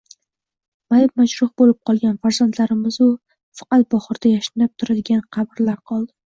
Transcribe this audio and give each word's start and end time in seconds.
Mayib-majruh 0.93 1.51
boʻlib 1.63 1.77
qolgan 1.91 2.17
farzandlarimiz-u 2.25 3.11
faqat 3.63 3.87
bahorda 3.95 4.35
yashnab 4.35 4.77
turadigan 4.83 5.25
qabrlar 5.39 5.83
qoldi... 5.95 6.13